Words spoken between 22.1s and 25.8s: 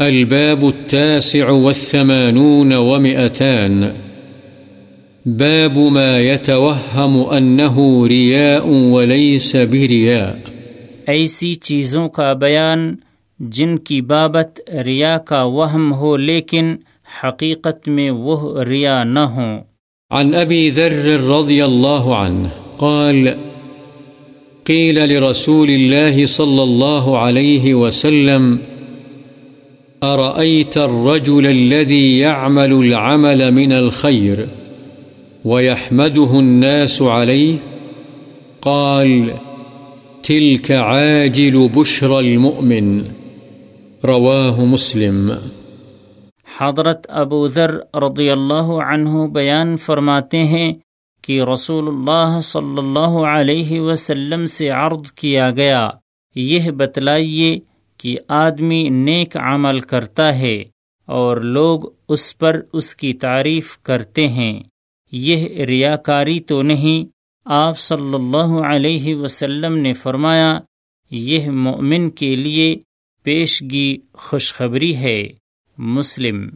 عنه قال قيل لرسول